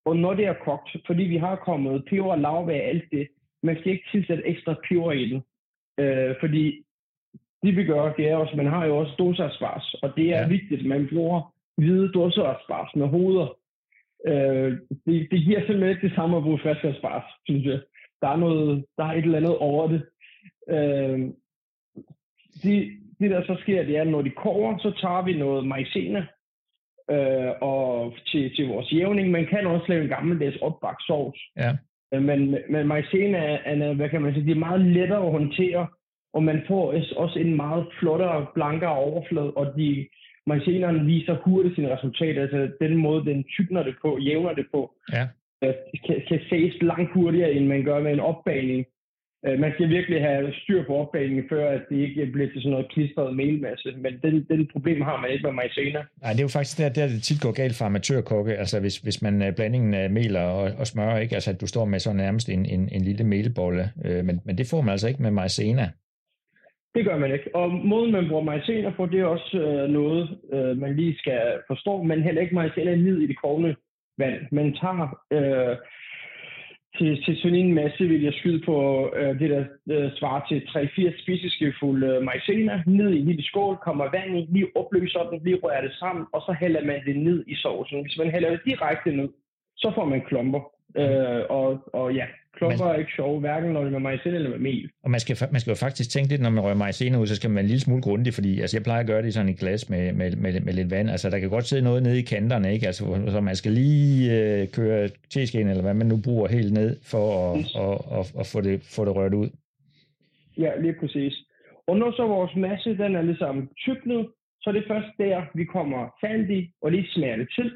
og 0.05 0.17
når 0.17 0.33
det 0.33 0.45
er 0.45 0.63
kogt, 0.65 0.95
fordi 1.05 1.23
vi 1.23 1.37
har 1.37 1.55
kommet 1.55 2.05
peber 2.09 2.35
lavvær 2.35 2.81
og 2.81 2.87
alt 2.87 3.11
det, 3.11 3.27
man 3.63 3.77
skal 3.79 3.91
ikke 3.91 4.09
tilsætte 4.11 4.47
ekstra 4.47 4.75
peber 4.89 5.11
i 5.11 5.29
den. 5.29 5.43
Uh, 6.01 6.35
fordi 6.39 6.83
det 7.63 7.75
vi 7.75 7.83
gør, 7.83 8.13
det 8.13 8.29
er 8.29 8.35
også, 8.35 8.55
man 8.55 8.65
har 8.65 8.85
jo 8.85 8.97
også 8.97 9.13
dåseaspars, 9.19 9.93
og 9.93 10.13
det 10.17 10.33
er 10.33 10.39
ja. 10.41 10.47
vigtigt, 10.47 10.79
at 10.79 10.85
man 10.85 11.07
bruger 11.13 11.53
hvide 11.77 12.11
dåseaspars 12.11 12.95
med 12.95 13.07
hoveder. 13.07 13.57
Uh, 14.29 14.71
det, 15.05 15.27
det 15.31 15.39
giver 15.45 15.59
simpelthen 15.59 15.89
ikke 15.89 16.07
det 16.07 16.15
samme 16.15 16.37
at 16.37 16.43
bruge 16.43 16.59
friske 16.59 16.87
aspars, 16.87 17.23
synes 17.45 17.65
jeg. 17.65 17.79
Der 18.21 18.27
er, 18.27 18.35
noget, 18.35 18.85
der 18.97 19.03
er 19.03 19.11
et 19.11 19.23
eller 19.23 19.37
andet 19.37 19.57
over 19.57 19.87
det. 19.87 20.01
Uh, 20.67 21.33
det, 22.63 22.97
det 23.19 23.31
der 23.31 23.43
så 23.43 23.57
sker, 23.61 23.83
det 23.83 23.97
er, 23.97 24.01
at 24.01 24.07
når 24.07 24.21
de 24.21 24.29
koger, 24.29 24.77
så 24.77 24.91
tager 25.01 25.21
vi 25.25 25.33
noget 25.33 25.67
maizena 25.67 26.25
øh, 27.11 27.51
og 27.61 28.13
til, 28.27 28.55
til 28.55 28.67
vores 28.67 28.91
jævning. 28.93 29.31
Man 29.31 29.45
kan 29.45 29.67
også 29.67 29.85
lave 29.89 30.03
en 30.03 30.09
gammeldags 30.09 30.57
opbagt 30.61 31.03
sovs. 31.07 31.39
Ja. 31.57 31.71
Øh, 32.13 32.23
men, 32.23 32.57
men 32.69 32.87
maizena 32.87 33.37
er, 33.65 33.93
hvad 33.93 34.09
kan 34.09 34.21
man 34.21 34.33
sige, 34.33 34.45
det 34.45 34.51
er 34.51 34.65
meget 34.69 34.81
lettere 34.81 35.25
at 35.25 35.31
håndtere, 35.31 35.87
og 36.33 36.43
man 36.43 36.61
får 36.67 36.93
også 37.15 37.39
en 37.39 37.55
meget 37.55 37.87
flottere, 37.99 38.45
blankere 38.55 38.97
overflade, 38.97 39.51
og 39.53 39.73
de 39.77 40.07
maizenerne 40.47 41.05
viser 41.05 41.35
hurtigt 41.45 41.75
sine 41.75 41.95
resultater. 41.95 42.41
Altså 42.41 42.71
den 42.81 42.97
måde, 42.97 43.25
den 43.25 43.43
tykner 43.43 43.83
det 43.83 43.95
på, 44.01 44.17
jævner 44.17 44.53
det 44.53 44.67
på, 44.71 44.93
ja. 45.13 45.27
Kan, 46.05 46.21
kan 46.27 46.39
ses 46.49 46.81
langt 46.81 47.13
hurtigere, 47.13 47.51
end 47.53 47.67
man 47.67 47.83
gør 47.83 47.99
med 47.99 48.13
en 48.13 48.19
opbagning. 48.19 48.85
Øh, 49.47 49.59
man 49.59 49.71
skal 49.73 49.89
virkelig 49.89 50.21
have 50.21 50.53
styr 50.53 50.83
på 50.85 50.95
opbagningen, 50.95 51.45
før 51.49 51.69
at 51.69 51.81
det 51.89 51.97
ikke 51.97 52.25
bliver 52.25 52.49
til 52.49 52.61
sådan 52.61 52.71
noget 52.71 52.91
klistret 52.91 53.35
melmasse. 53.35 53.93
Men 53.97 54.13
den, 54.23 54.45
den 54.49 54.67
problem 54.73 55.01
har 55.01 55.21
man 55.21 55.31
ikke 55.31 55.45
med 55.47 55.51
maizena. 55.51 55.99
Nej, 56.21 56.31
det 56.31 56.39
er 56.39 56.43
jo 56.49 56.57
faktisk 56.57 56.77
der, 56.77 56.89
der 56.89 57.07
det 57.07 57.23
tit 57.23 57.41
går 57.41 57.51
galt 57.51 57.75
for 57.77 57.85
amatørkokke. 57.85 58.53
Altså 58.55 58.79
hvis, 58.79 58.97
hvis 58.97 59.21
man 59.21 59.41
øh, 59.41 59.55
blandingen 59.55 59.93
af 59.93 60.09
mel 60.09 60.35
og, 60.35 60.61
og 60.79 60.87
smør, 60.87 61.17
ikke? 61.17 61.35
Altså 61.35 61.51
at 61.51 61.61
du 61.61 61.67
står 61.67 61.85
med 61.85 61.99
sådan 61.99 62.17
nærmest 62.17 62.49
en, 62.49 62.65
en, 62.65 62.89
en 62.91 63.01
lille 63.01 63.23
melbolle. 63.23 63.83
Øh, 64.05 64.25
men, 64.25 64.41
men 64.45 64.57
det 64.57 64.67
får 64.71 64.81
man 64.81 64.91
altså 64.91 65.07
ikke 65.07 65.23
med 65.23 65.31
maizena. 65.31 65.89
Det 66.95 67.05
gør 67.05 67.17
man 67.17 67.31
ikke. 67.33 67.55
Og 67.55 67.71
måden, 67.71 68.11
man 68.11 68.27
bruger 68.27 68.43
maizena 68.43 68.89
på, 68.89 69.05
det 69.05 69.19
er 69.19 69.25
også 69.25 69.57
øh, 69.57 69.89
noget, 69.89 70.37
øh, 70.53 70.77
man 70.77 70.95
lige 70.95 71.17
skal 71.17 71.41
forstå. 71.67 72.03
Man 72.03 72.23
heller 72.23 72.41
ikke 72.41 72.55
maizena 72.55 72.95
ned 72.95 73.17
i 73.21 73.27
det 73.27 73.41
kogende 73.41 73.75
vand. 74.17 74.39
Man 74.51 74.73
tager 74.81 75.07
øh, 75.31 75.77
til, 76.97 77.23
til 77.23 77.37
sådan 77.37 77.55
en 77.55 77.73
masse 77.73 78.03
vil 78.07 78.23
jeg 78.23 78.33
skyde 78.33 78.61
på 78.65 78.75
øh, 79.15 79.39
det, 79.39 79.49
der 79.49 79.63
øh, 79.93 80.11
svarer 80.19 80.41
til 80.47 80.59
3-4 80.59 81.21
spiseskefulde 81.21 82.07
øh, 82.07 82.23
maizena, 82.23 82.83
ned 82.87 83.09
i 83.11 83.19
en 83.19 83.25
lille 83.25 83.43
skål, 83.43 83.77
kommer 83.77 84.05
vand 84.11 84.37
i, 84.39 84.45
lige 84.49 84.71
opløser 84.75 85.29
den, 85.29 85.39
lige 85.43 85.59
rører 85.63 85.81
det 85.81 85.93
sammen, 85.93 86.25
og 86.33 86.41
så 86.41 86.55
hælder 86.59 86.83
man 86.85 87.05
det 87.05 87.17
ned 87.17 87.43
i 87.47 87.55
sovsen. 87.55 88.01
Hvis 88.01 88.17
man 88.17 88.31
hælder 88.31 88.49
det 88.49 88.61
direkte 88.65 89.11
ned, 89.11 89.29
så 89.77 89.91
får 89.95 90.05
man 90.05 90.21
klumper. 90.21 90.76
Øh, 90.97 91.43
og, 91.49 91.79
og 91.93 92.13
ja, 92.13 92.25
klumper 92.57 92.85
man, 92.85 92.95
er 92.95 92.99
ikke 92.99 93.11
sjove, 93.15 93.39
hverken 93.39 93.69
når 93.71 93.79
det 93.79 93.87
er 93.87 93.91
med 93.91 93.99
maizena 93.99 94.35
eller 94.35 94.49
med 94.49 94.59
mel. 94.59 94.89
Og 95.03 95.11
man 95.11 95.19
skal, 95.19 95.37
man 95.51 95.61
skal 95.61 95.71
jo 95.71 95.75
faktisk 95.75 96.09
tænke 96.09 96.29
lidt, 96.29 96.41
når 96.41 96.49
man 96.49 96.63
rører 96.63 96.83
maizena 96.85 97.19
ud, 97.19 97.27
så 97.27 97.35
skal 97.35 97.49
man 97.49 97.55
være 97.55 97.63
en 97.63 97.67
lille 97.73 97.81
smule 97.81 98.01
grundig, 98.01 98.33
fordi 98.33 98.61
altså, 98.61 98.77
jeg 98.77 98.83
plejer 98.83 98.99
at 98.99 99.07
gøre 99.07 99.21
det 99.21 99.27
i 99.27 99.31
sådan 99.31 99.49
et 99.49 99.59
glas 99.59 99.89
med, 99.89 100.13
med, 100.13 100.35
med, 100.35 100.61
med 100.61 100.73
lidt 100.73 100.91
vand. 100.91 101.09
Altså, 101.09 101.29
der 101.29 101.39
kan 101.39 101.49
godt 101.49 101.65
sidde 101.65 101.83
noget 101.83 102.03
nede 102.03 102.19
i 102.19 102.29
kanterne, 102.33 102.73
ikke? 102.73 102.85
Altså, 102.85 103.03
så 103.27 103.41
man 103.41 103.55
skal 103.55 103.71
lige 103.71 104.15
øh, 104.37 104.67
køre 104.67 105.09
teskeen, 105.29 105.67
eller 105.67 105.83
hvad 105.83 105.93
man 105.93 106.07
nu 106.07 106.17
bruger, 106.25 106.47
helt 106.47 106.73
ned 106.73 106.97
for 107.11 107.25
at, 107.37 107.59
yes. 107.59 107.75
og, 107.75 108.11
og, 108.11 108.25
og 108.35 108.45
få, 108.53 108.61
det, 108.61 108.75
få 108.95 109.05
det 109.05 109.15
rørt 109.15 109.33
ud. 109.33 109.49
Ja, 110.57 110.71
lige 110.81 110.95
præcis. 110.99 111.33
Og 111.87 111.97
når 111.97 112.11
så 112.11 112.27
vores 112.27 112.55
masse, 112.55 112.97
den 112.97 113.15
er 113.15 113.21
ligesom 113.21 113.69
tyknet, 113.85 114.27
så 114.61 114.69
er 114.69 114.73
det 114.73 114.83
først 114.87 115.07
der, 115.17 115.41
vi 115.53 115.63
kommer 115.63 116.01
salt 116.21 116.49
i, 116.49 116.71
og 116.81 116.91
lige 116.91 117.07
smager 117.13 117.35
det 117.35 117.49
til, 117.57 117.71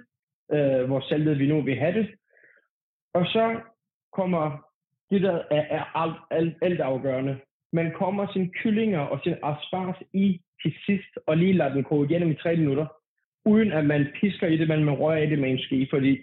øh, 0.55 0.83
hvor 0.87 1.01
saltet 1.09 1.39
vi 1.39 1.47
nu 1.47 1.61
vil 1.61 1.75
have 1.75 1.93
det. 1.99 2.07
Og 3.13 3.25
så 3.25 3.59
kommer 4.13 4.71
det, 5.11 5.21
der 5.21 5.41
er, 5.51 5.65
er 5.77 5.97
alt, 5.97 6.17
alt, 6.31 6.55
alt 6.61 6.81
afgørende. 6.81 7.39
Man 7.73 7.91
kommer 7.91 8.27
sin 8.33 8.53
kyllinger 8.63 8.99
og 8.99 9.19
sin 9.23 9.35
asparges 9.43 9.97
i 10.13 10.41
til 10.61 10.73
sidst, 10.85 11.17
og 11.27 11.37
lige 11.37 11.53
lader 11.53 11.73
den 11.73 11.83
koge 11.83 12.05
igennem 12.09 12.31
i 12.31 12.35
tre 12.43 12.55
minutter, 12.55 12.85
uden 13.45 13.71
at 13.71 13.85
man 13.85 14.07
pisker 14.21 14.47
i 14.47 14.57
det, 14.57 14.67
men 14.67 14.83
man 14.83 14.95
rører 14.95 15.17
i 15.17 15.29
det 15.29 15.39
med 15.39 15.51
en 15.51 15.59
ske, 15.59 15.87
fordi 15.89 16.17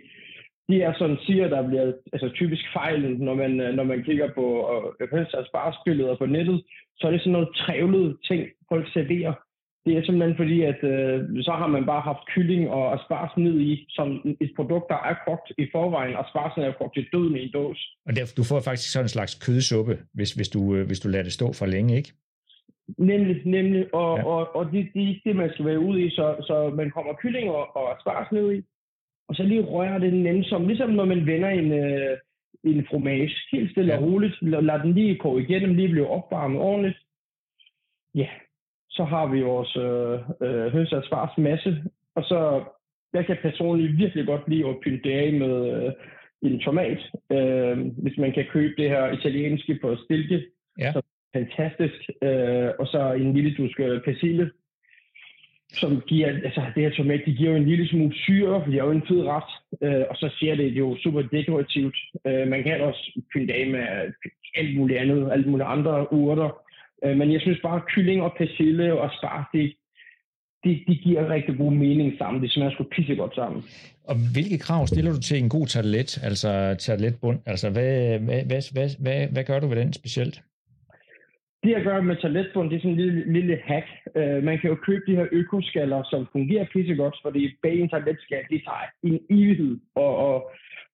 de 0.68 0.82
er 0.82 0.92
sådan 0.92 1.18
siger, 1.26 1.48
der 1.48 1.68
bliver 1.68 1.92
altså 2.12 2.28
typisk 2.34 2.64
fejlen, 2.72 3.12
når 3.12 3.34
man, 3.34 3.50
når 3.50 3.84
man 3.84 4.02
kigger 4.02 4.28
på 4.34 4.44
øh, 5.00 5.24
aspargesbilleder 5.34 6.16
på 6.16 6.26
nettet, 6.26 6.64
så 6.96 7.06
er 7.06 7.10
det 7.10 7.20
sådan 7.20 7.32
noget 7.32 7.48
trævlet 7.56 8.18
ting, 8.28 8.48
folk 8.68 8.92
serverer. 8.92 9.34
Det 9.88 9.96
er 9.96 10.02
simpelthen 10.04 10.36
fordi, 10.36 10.58
at 10.62 10.80
øh, 10.92 11.42
så 11.46 11.52
har 11.60 11.66
man 11.66 11.86
bare 11.86 12.00
haft 12.00 12.26
kylling 12.34 12.70
og 12.70 12.84
asparges 12.94 13.36
ned 13.36 13.60
i, 13.60 13.86
som 13.88 14.08
et 14.40 14.52
produkt, 14.56 14.86
der 14.88 15.00
er 15.10 15.14
kogt 15.26 15.52
i 15.58 15.66
forvejen. 15.72 16.16
Aspargesen 16.22 16.62
er 16.62 16.72
kogt 16.80 16.94
til 16.94 17.06
døden 17.12 17.36
i 17.36 17.42
en 17.42 17.52
dås. 17.52 17.80
Og 18.06 18.16
der, 18.16 18.32
du 18.36 18.42
får 18.44 18.60
faktisk 18.60 18.92
sådan 18.92 19.04
en 19.04 19.16
slags 19.16 19.34
kødsuppe, 19.44 19.98
hvis, 20.14 20.32
hvis, 20.32 20.48
du, 20.48 20.74
øh, 20.74 20.86
hvis 20.86 21.00
du 21.00 21.08
lader 21.08 21.24
det 21.24 21.32
stå 21.32 21.52
for 21.52 21.66
længe, 21.66 21.96
ikke? 21.96 22.12
Nemlig, 22.98 23.36
nemlig. 23.46 23.94
Og, 23.94 24.18
ja. 24.18 24.24
og, 24.24 24.56
og 24.56 24.72
det, 24.72 24.88
det, 24.94 25.20
det, 25.24 25.36
man 25.36 25.50
skal 25.52 25.64
være 25.64 25.78
ude 25.78 26.02
i, 26.06 26.10
så, 26.10 26.26
så 26.48 26.72
man 26.76 26.90
kommer 26.90 27.12
kylling 27.22 27.50
og, 27.50 27.76
og 27.76 27.96
asparges 27.96 28.32
ned 28.32 28.52
i, 28.56 28.62
og 29.28 29.34
så 29.34 29.42
lige 29.42 29.64
rører 29.64 29.98
det 29.98 30.12
nænsom, 30.12 30.66
ligesom 30.66 30.90
når 30.90 31.04
man 31.04 31.26
vender 31.26 31.48
en, 31.48 31.72
øh, 31.72 32.16
en 32.64 32.86
fromage. 32.90 33.36
Helt 33.52 33.70
stille 33.70 33.92
ja. 33.92 33.98
og 33.98 34.04
roligt. 34.04 34.34
Lad 34.42 34.78
den 34.78 34.92
lige 34.92 35.18
koge 35.18 35.42
igennem, 35.42 35.74
lige 35.74 35.88
blive 35.88 36.08
opvarmet 36.08 36.60
ordentligt. 36.60 36.98
Ja, 38.14 38.28
så 38.98 39.04
har 39.04 39.26
vi 39.26 39.40
vores 39.52 39.72
øh, 39.86 40.14
øh, 40.46 40.72
hønseaspars 40.74 41.38
masse, 41.38 41.70
og 42.16 42.22
så 42.30 42.40
jeg 43.12 43.26
kan 43.26 43.36
personligt 43.42 43.98
virkelig 43.98 44.26
godt 44.26 44.48
lide 44.48 44.68
at 44.68 44.80
pynte 44.84 45.08
det 45.08 45.14
af 45.24 45.32
med 45.32 45.54
øh, 45.74 45.92
en 46.42 46.60
tomat. 46.60 47.00
Øh, 47.36 47.76
hvis 48.02 48.18
man 48.18 48.32
kan 48.32 48.46
købe 48.52 48.74
det 48.82 48.88
her 48.90 49.04
italienske 49.18 49.78
på 49.82 49.96
stilke, 50.04 50.38
ja. 50.78 50.92
så 50.92 51.02
fantastisk. 51.36 52.00
Øh, 52.22 52.70
og 52.78 52.86
så 52.86 53.12
en 53.12 53.34
lille 53.34 53.54
duske 53.58 54.00
persille, 54.04 54.50
som 55.72 56.00
giver, 56.00 56.28
altså 56.28 56.62
det 56.74 56.82
her 56.82 56.90
tomat, 56.90 57.22
de 57.26 57.34
giver 57.34 57.50
jo 57.50 57.56
en 57.56 57.68
lille 57.68 57.88
smule 57.88 58.14
syre, 58.14 58.62
for 58.62 58.70
det 58.70 58.78
er 58.80 58.84
jo 58.84 58.90
en 58.90 59.08
fed 59.08 59.22
ret, 59.24 59.52
øh, 59.82 60.04
og 60.10 60.16
så 60.16 60.28
ser 60.40 60.54
det 60.54 60.68
jo 60.68 60.96
super 61.02 61.22
dekorativt. 61.22 61.96
Øh, 62.26 62.48
man 62.48 62.62
kan 62.62 62.80
også 62.80 63.20
pynte 63.32 63.54
af 63.54 63.66
med 63.66 63.84
alt 64.54 64.76
muligt 64.76 64.98
andet, 64.98 65.32
alt 65.32 65.46
muligt 65.46 65.68
andre 65.68 66.12
urter, 66.12 66.67
Øh, 67.04 67.16
men 67.16 67.32
jeg 67.32 67.40
synes 67.40 67.58
bare, 67.62 67.76
at 67.76 67.86
kylling 67.86 68.22
og 68.22 68.32
persille 68.38 69.00
og 69.00 69.10
spars, 69.18 69.46
det, 69.52 69.74
de, 70.64 70.84
de 70.88 70.94
giver 70.96 71.32
rigtig 71.34 71.56
god 71.56 71.72
mening 71.72 72.18
sammen. 72.18 72.42
Det 72.42 72.52
smager 72.52 72.70
sgu 72.70 72.84
pissegodt 72.84 73.34
sammen. 73.34 73.62
Og 74.04 74.16
hvilke 74.34 74.58
krav 74.58 74.86
stiller 74.86 75.12
du 75.12 75.20
til 75.20 75.38
en 75.38 75.48
god 75.48 75.66
tartelet, 75.66 76.24
altså 76.24 76.76
tarteletbund? 76.78 77.38
Altså, 77.46 77.70
hvad, 77.70 78.18
hvad, 78.18 78.42
hvad, 78.50 78.62
hvad, 78.72 78.88
hvad, 79.02 79.28
hvad 79.32 79.44
gør 79.44 79.60
du 79.60 79.66
ved 79.66 79.76
den 79.76 79.92
specielt? 79.92 80.42
Det 81.62 81.70
jeg 81.70 81.82
gør 81.82 82.00
med 82.00 82.16
tarteletbund, 82.16 82.70
det 82.70 82.76
er 82.76 82.80
sådan 82.80 82.90
en 82.90 83.00
lille, 83.00 83.32
lille 83.32 83.58
hack. 83.64 83.86
Uh, 84.16 84.42
man 84.48 84.58
kan 84.58 84.70
jo 84.70 84.76
købe 84.76 85.04
de 85.06 85.16
her 85.16 85.26
økoskaller, 85.32 86.02
som 86.10 86.28
fungerer 86.32 86.66
pissegodt, 86.72 87.16
fordi 87.22 87.50
bag 87.62 87.80
en 87.80 87.88
tarteletskal, 87.88 88.44
det 88.50 88.62
tager 88.66 88.86
en 89.02 89.18
evighed, 89.30 89.78
og, 89.94 90.16
og, 90.16 90.50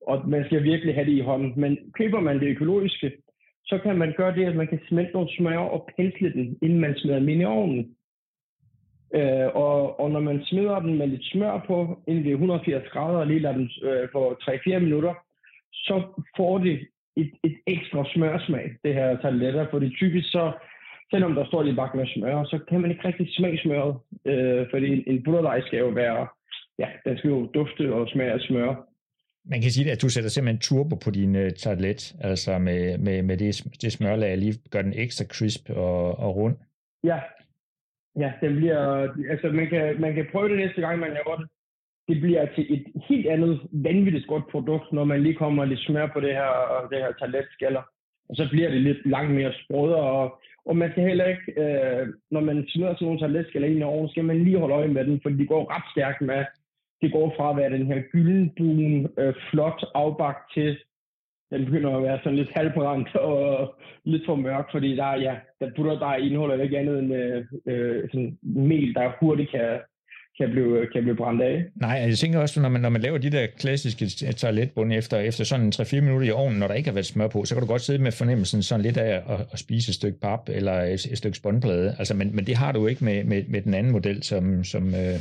og 0.07 0.29
man 0.29 0.45
skal 0.45 0.65
virkelig 0.65 0.95
have 0.95 1.07
det 1.07 1.17
i 1.17 1.21
hånden. 1.21 1.53
Men 1.57 1.79
køber 1.99 2.21
man 2.21 2.41
det 2.41 2.49
økologiske, 2.49 3.13
så 3.67 3.79
kan 3.79 3.99
man 3.99 4.15
gøre 4.17 4.35
det, 4.35 4.45
at 4.45 4.57
man 4.57 4.67
kan 4.67 4.81
smelte 4.89 5.13
nogle 5.13 5.37
smør 5.37 5.59
og 5.59 5.89
pensle 5.97 6.33
den, 6.33 6.59
inden 6.63 6.81
man 6.81 6.95
smider 6.97 7.19
dem 7.19 7.29
ind 7.29 7.43
i 7.43 7.45
ovnen. 7.45 7.97
Øh, 9.15 9.49
og, 9.55 10.01
og 10.01 10.11
når 10.11 10.21
man 10.21 10.45
smider 10.45 10.79
den 10.81 10.99
med 10.99 11.07
lidt 11.07 11.25
smør 11.25 11.65
på, 11.67 11.99
inden 12.07 12.25
ved 12.25 12.31
180 12.31 12.89
grader, 12.89 13.19
og 13.19 13.27
lige 13.27 13.41
lader 13.41 13.57
den 13.57 13.71
øh, 13.83 14.09
for 14.13 14.25
3-4 14.77 14.79
minutter, 14.79 15.15
så 15.73 16.03
får 16.37 16.59
det 16.59 16.89
et, 17.17 17.31
et 17.45 17.57
ekstra 17.67 18.05
smørsmag, 18.15 18.77
det 18.85 18.95
her 18.95 19.17
tarteletter, 19.17 19.67
fordi 19.71 19.97
typisk 19.97 20.31
så, 20.31 20.53
selvom 21.11 21.35
der 21.35 21.45
står 21.45 21.63
lidt 21.63 21.77
bakke 21.77 21.97
med 21.97 22.07
smør, 22.07 22.45
så 22.45 22.59
kan 22.69 22.81
man 22.81 22.91
ikke 22.91 23.09
rigtig 23.09 23.35
smage 23.35 23.59
smøret, 23.59 23.97
øh, 24.25 24.67
fordi 24.71 24.87
en, 24.93 25.05
en 25.07 25.23
butterdej 25.23 25.61
skal 25.61 25.79
jo 25.79 25.89
være, 25.89 26.27
ja, 26.79 26.89
den 27.05 27.19
skal 27.19 27.31
jo 27.31 27.47
dufte 27.55 27.95
og 27.95 28.09
smage 28.09 28.33
af 28.33 28.41
smør. 28.41 28.94
Man 29.45 29.61
kan 29.63 29.71
sige, 29.71 29.93
at 29.93 30.03
du 30.03 30.09
sætter 30.09 30.31
simpelthen 30.31 30.61
turbo 30.61 30.97
på 30.97 31.11
din 31.11 31.37
øh, 31.37 31.47
uh, 31.47 31.53
tartlet, 31.53 32.15
altså 32.21 32.59
med, 32.59 32.99
med, 32.99 33.23
med 33.23 33.37
det, 33.37 33.65
det 33.83 33.93
smørlag, 33.93 34.39
lige 34.39 34.59
gør 34.71 34.83
den 34.83 34.93
ekstra 34.93 35.25
crisp 35.25 35.71
og, 35.71 36.19
og 36.19 36.37
rund. 36.37 36.57
Ja, 37.05 37.19
Ja, 38.19 38.33
den 38.41 38.57
bliver, 38.57 39.09
altså 39.31 39.49
man 39.49 39.69
kan, 39.69 40.01
man 40.01 40.15
kan 40.15 40.27
prøve 40.33 40.49
det 40.49 40.59
næste 40.59 40.81
gang, 40.81 40.99
man 40.99 41.13
laver 41.13 41.37
det. 41.37 41.47
Det 42.09 42.21
bliver 42.21 42.47
til 42.55 42.75
et 42.75 42.85
helt 43.09 43.27
andet 43.27 43.61
vanvittigt 43.73 44.27
godt 44.27 44.45
produkt, 44.51 44.93
når 44.93 45.05
man 45.05 45.23
lige 45.23 45.35
kommer 45.35 45.65
lidt 45.65 45.81
smør 45.81 46.07
på 46.07 46.21
det 46.21 46.33
her, 46.33 46.53
det 46.91 46.99
her 46.99 47.13
tartletskaller. 47.13 47.83
Og 48.29 48.37
så 48.37 48.49
bliver 48.51 48.71
det 48.71 48.81
lidt 48.81 49.07
langt 49.07 49.35
mere 49.35 49.53
sprødere, 49.53 50.11
og, 50.21 50.41
og 50.67 50.77
man 50.77 50.91
skal 50.91 51.05
heller 51.05 51.25
ikke, 51.25 51.61
øh, 51.63 52.09
når 52.31 52.41
man 52.41 52.65
smider 52.69 52.95
sådan 52.95 53.07
nogle 53.07 53.21
tartletskaller 53.21 53.69
ind 53.69 53.79
i 53.79 53.83
ovnen, 53.83 54.11
skal 54.11 54.25
man 54.25 54.45
lige 54.45 54.59
holde 54.59 54.75
øje 54.75 54.89
med 54.89 55.05
den, 55.05 55.21
for 55.23 55.29
de 55.29 55.47
går 55.47 55.75
ret 55.75 55.87
stærkt 55.95 56.21
med, 56.21 56.45
det 57.05 57.13
går 57.13 57.29
fra 57.37 57.51
at 57.51 57.57
være 57.57 57.75
den 57.77 57.87
her 57.87 58.01
gyldenbrun, 58.13 59.07
øh, 59.19 59.35
flot 59.51 59.81
afbagt 59.95 60.43
til 60.55 60.77
den 61.51 61.65
begynder 61.65 61.97
at 61.97 62.03
være 62.03 62.19
sådan 62.23 62.39
lidt 62.39 62.53
halvbrændt 62.57 63.17
og 63.31 63.75
lidt 64.05 64.23
for 64.27 64.37
mørk, 64.37 64.67
fordi 64.73 64.97
der, 64.97 65.21
ja, 65.27 65.35
der 65.61 65.71
putter 65.77 65.99
der 65.99 66.15
indeholder 66.15 66.63
ikke 66.65 66.79
andet 66.79 66.99
end 66.99 67.15
øh, 67.15 67.45
øh, 67.67 68.09
sådan 68.11 68.39
mel, 68.43 68.95
der 68.95 69.13
hurtigt 69.21 69.51
kan, 69.51 69.79
kan 70.39 70.51
blive, 70.51 70.87
kan 70.93 71.03
blive 71.03 71.17
brændt 71.17 71.43
af. 71.43 71.65
Nej, 71.75 71.97
altså, 71.97 72.09
jeg 72.09 72.19
tænker 72.19 72.39
også, 72.41 72.61
når 72.61 72.69
man, 72.69 72.81
når 72.81 72.89
man 72.89 73.01
laver 73.01 73.19
de 73.19 73.31
der 73.31 73.47
klassiske 73.59 74.07
toiletbunde 74.33 74.97
efter, 74.97 75.19
efter 75.19 75.45
sådan 75.45 75.73
3-4 75.75 76.01
minutter 76.01 76.29
i 76.29 76.31
ovnen, 76.31 76.59
når 76.59 76.67
der 76.67 76.75
ikke 76.75 76.89
har 76.89 76.95
været 76.95 77.07
smør 77.07 77.29
på, 77.29 77.45
så 77.45 77.55
kan 77.55 77.63
du 77.63 77.67
godt 77.67 77.83
sidde 77.83 78.03
med 78.03 78.13
fornemmelsen 78.13 78.63
sådan 78.63 78.83
lidt 78.83 78.97
af 78.97 79.23
at, 79.33 79.41
at 79.53 79.59
spise 79.59 79.91
et 79.91 79.95
stykke 79.95 80.21
pap 80.21 80.49
eller 80.49 80.81
et, 80.81 81.07
et 81.13 81.19
stykke 81.19 81.37
spåndplade. 81.37 81.97
Altså, 81.99 82.15
men, 82.15 82.37
men 82.37 82.47
det 82.47 82.57
har 82.57 82.73
du 82.73 82.87
ikke 82.87 83.05
med, 83.05 83.25
med, 83.25 83.45
med 83.49 83.63
den 83.63 83.75
anden 83.75 83.93
model, 83.93 84.23
som, 84.23 84.65
som, 84.65 84.95
øh, 84.95 85.19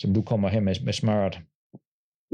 som 0.00 0.14
du 0.14 0.22
kommer 0.22 0.48
her 0.48 0.60
med, 0.60 0.74
med 0.84 0.92
smøret. 0.92 1.34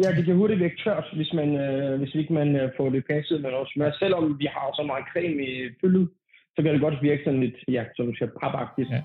Ja, 0.02 0.08
det 0.16 0.24
kan 0.24 0.36
hurtigt 0.36 0.60
virke 0.60 0.82
tørt, 0.84 1.06
hvis, 1.18 1.32
man, 1.32 1.48
øh, 1.64 1.98
hvis 1.98 2.14
ikke 2.14 2.32
man 2.32 2.56
øh, 2.56 2.70
får 2.76 2.88
det 2.90 3.04
passet 3.10 3.40
med 3.42 3.50
noget 3.50 3.68
smør. 3.72 3.90
Selvom 4.02 4.38
vi 4.38 4.46
har 4.56 4.68
så 4.78 4.82
meget 4.90 5.04
creme 5.12 5.42
i 5.42 5.52
fyldet, 5.80 6.08
så 6.54 6.62
kan 6.62 6.72
det 6.72 6.80
godt 6.80 7.02
virke 7.02 7.22
sådan 7.24 7.40
lidt, 7.40 7.56
ja, 7.68 7.82
som 7.96 8.06
du 8.06 8.14
siger, 8.14 8.30
papagtigt. 8.42 8.88
Ja. 8.90 9.02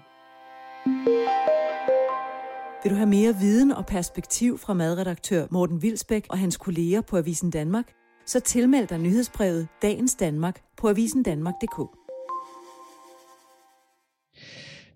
Vil 2.83 2.91
du 2.91 2.95
have 2.95 3.15
mere 3.19 3.33
viden 3.43 3.71
og 3.71 3.85
perspektiv 3.85 4.57
fra 4.57 4.73
madredaktør 4.73 5.43
Morten 5.51 5.81
Vilsbæk 5.81 6.25
og 6.29 6.37
hans 6.37 6.57
kolleger 6.57 7.01
på 7.09 7.17
Avisen 7.17 7.51
Danmark? 7.51 7.87
Så 8.25 8.39
tilmeld 8.39 8.87
dig 8.87 8.99
nyhedsbrevet 8.99 9.67
Dagens 9.81 10.15
Danmark 10.15 10.61
på 10.77 10.87
avisendanmark.dk. 10.89 12.00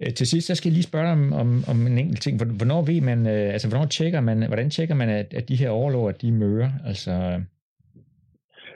Øh, 0.01 0.13
til 0.13 0.27
sidst, 0.27 0.47
så 0.47 0.55
skal 0.55 0.69
jeg 0.69 0.73
lige 0.73 0.89
spørge 0.91 1.05
dig 1.05 1.13
om, 1.13 1.33
om, 1.33 1.49
om 1.71 1.87
en 1.87 1.97
enkelt 1.97 2.21
ting. 2.21 2.33
Hvornår 2.59 2.81
ved 2.91 3.01
man, 3.01 3.19
øh, 3.27 3.53
altså 3.53 3.67
hvornår 3.69 3.85
tjekker 3.85 4.21
man, 4.21 4.47
hvordan 4.47 4.69
tjekker 4.69 4.95
man, 4.95 5.09
at, 5.09 5.33
at 5.33 5.49
de 5.49 5.55
her 5.55 5.69
overlover, 5.69 6.09
at 6.09 6.21
de 6.21 6.31
mører? 6.31 6.69
Altså, 6.85 7.11
øh. 7.11 7.39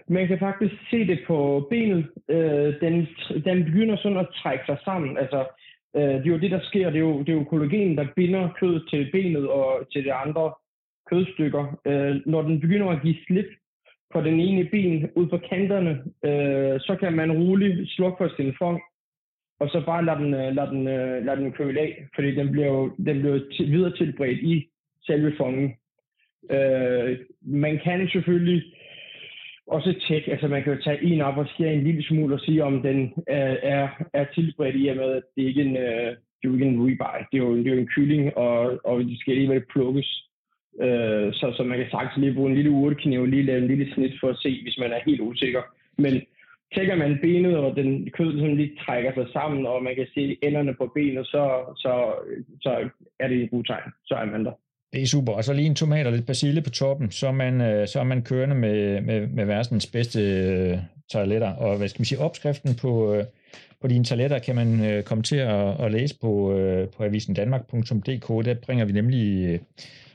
man 0.07 0.27
kan 0.27 0.39
faktisk 0.39 0.75
se 0.91 1.07
det 1.07 1.19
på 1.27 1.67
benet. 1.69 2.07
Øh, 2.29 2.73
den, 2.81 3.07
den 3.45 3.65
begynder 3.65 3.97
sådan 3.97 4.17
at 4.17 4.33
trække 4.43 4.63
sig 4.65 4.77
sammen. 4.83 5.17
Altså, 5.17 5.45
øh, 5.95 6.13
det 6.21 6.27
er 6.27 6.35
jo 6.35 6.43
det, 6.43 6.51
der 6.51 6.61
sker. 6.63 6.89
Det 6.89 6.95
er 6.95 7.07
jo, 7.09 7.19
det 7.19 7.29
er 7.29 7.39
jo 7.41 7.43
kollagen, 7.43 7.97
der 7.97 8.05
binder 8.15 8.49
kød 8.59 8.89
til 8.89 9.11
benet 9.11 9.47
og 9.47 9.87
til 9.93 10.03
de 10.05 10.13
andre 10.13 10.53
kødstykker. 11.09 11.79
Øh, 11.85 12.15
når 12.25 12.41
den 12.41 12.59
begynder 12.59 12.87
at 12.87 13.01
give 13.01 13.15
slip 13.27 13.49
på 14.13 14.21
den 14.21 14.39
ene 14.39 14.69
ben 14.71 15.09
ud 15.15 15.27
på 15.27 15.37
kanterne, 15.49 15.91
øh, 16.27 16.79
så 16.79 16.97
kan 16.99 17.13
man 17.13 17.31
roligt 17.31 17.89
slukke 17.91 18.17
for 18.17 18.29
sin 18.37 18.53
fond 18.59 18.79
og 19.59 19.69
så 19.69 19.83
bare 19.85 20.05
lade 20.05 20.19
den, 20.19 20.33
øh, 20.33 20.55
lade 20.55 20.69
den, 20.69 20.87
øh, 20.87 21.25
lade 21.25 21.41
den 21.41 21.51
køle 21.51 21.79
af, 21.79 22.07
fordi 22.15 22.35
den 22.35 22.51
bliver 22.51 22.67
jo 22.67 22.91
den 23.05 23.19
bliver 23.19 23.65
videre 23.65 23.97
tilbredt 23.97 24.39
i 24.39 24.69
selve 25.05 25.33
fongen. 25.37 25.73
Øh, 26.51 27.17
man 27.41 27.79
kan 27.83 28.09
selvfølgelig 28.11 28.63
også 29.67 29.93
tjekke, 30.07 30.31
altså 30.31 30.47
man 30.47 30.63
kan 30.63 30.73
jo 30.73 30.81
tage 30.81 31.03
en 31.03 31.21
op 31.21 31.37
og 31.37 31.47
skære 31.53 31.73
en 31.73 31.83
lille 31.83 32.03
smule 32.03 32.35
og 32.35 32.39
sige, 32.39 32.63
om 32.63 32.81
den 32.81 32.99
øh, 33.29 33.55
er, 33.63 33.87
er 34.13 34.25
tilbredt 34.35 34.75
i 34.75 34.87
og 34.87 34.95
med, 34.95 35.11
at 35.11 35.23
det 35.35 35.43
ikke 35.43 35.61
er 35.61 35.65
en, 35.65 35.77
øh, 35.77 36.15
det 36.39 36.45
er 36.45 36.49
jo 36.49 36.53
ikke 36.53 36.65
en 36.65 36.85
ribeye, 36.85 37.25
det 37.31 37.37
er 37.37 37.43
jo, 37.43 37.57
det 37.57 37.67
er 37.67 37.75
jo 37.75 37.81
en 37.81 37.93
kylling, 37.95 38.37
og, 38.37 38.79
og 38.85 38.99
det 38.99 39.19
skal 39.19 39.31
alligevel 39.31 39.63
plukkes. 39.73 40.29
Øh, 40.81 41.33
så, 41.33 41.53
så 41.57 41.63
man 41.63 41.77
kan 41.77 41.87
sagtens 41.91 42.17
lige 42.17 42.33
bruge 42.33 42.49
en 42.49 42.55
lille 42.55 42.71
urtekniv, 42.71 43.25
lige 43.25 43.43
lave 43.43 43.61
en 43.61 43.67
lille 43.67 43.93
snit 43.93 44.13
for 44.19 44.29
at 44.29 44.37
se, 44.37 44.61
hvis 44.63 44.77
man 44.79 44.91
er 44.91 44.99
helt 45.05 45.21
usikker. 45.21 45.61
Men 45.97 46.13
tjekker 46.73 46.95
man 46.95 47.17
benet, 47.21 47.57
og 47.57 47.75
den 47.75 48.09
kød 48.17 48.31
ligesom 48.31 48.55
lige 48.55 48.75
trækker 48.85 49.11
sig 49.13 49.27
sammen, 49.33 49.65
og 49.65 49.83
man 49.83 49.95
kan 49.95 50.07
se 50.13 50.37
enderne 50.43 50.73
på 50.73 50.91
benet, 50.95 51.25
så, 51.27 51.43
så, 51.83 51.93
så 52.61 52.89
er 53.19 53.27
det 53.27 53.41
en 53.41 53.49
god 53.49 53.63
tegn. 53.63 53.91
Så 54.05 54.13
er 54.15 54.25
man 54.25 54.45
der. 54.45 54.51
Det 54.93 55.01
er 55.01 55.05
super. 55.05 55.33
Og 55.33 55.43
så 55.43 55.53
lige 55.53 55.67
en 55.67 55.75
tomat 55.75 56.07
og 56.07 56.13
lidt 56.13 56.25
persille 56.25 56.61
på 56.61 56.69
toppen, 56.69 57.11
så 57.11 57.27
er 57.27 57.31
man, 57.31 57.61
øh, 57.61 57.87
så 57.87 57.99
er 57.99 58.03
man 58.03 58.21
kørende 58.23 58.55
med, 58.55 59.01
med, 59.01 59.27
med 59.27 59.45
verdens 59.45 59.87
bedste 59.87 60.19
øh, 60.21 60.77
toiletter. 61.11 61.51
Og 61.53 61.77
hvad 61.77 61.87
skal 61.87 61.99
man 61.99 62.05
sige, 62.05 62.19
opskriften 62.19 62.75
på, 62.81 63.13
øh, 63.13 63.23
på 63.81 63.87
dine 63.87 64.05
toiletter 64.05 64.39
kan 64.39 64.55
man 64.55 64.85
øh, 64.85 65.03
komme 65.03 65.23
til 65.23 65.35
at, 65.35 65.81
at 65.85 65.91
læse 65.91 66.15
på, 66.21 66.53
øh, 66.57 66.87
på 66.97 67.03
avisendanmark.dk. 67.03 68.45
Der 68.45 68.55
bringer 68.65 68.85
vi 68.85 68.91
nemlig 68.91 69.59